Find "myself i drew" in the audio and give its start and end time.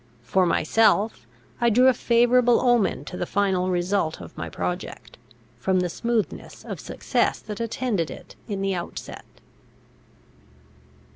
0.47-1.87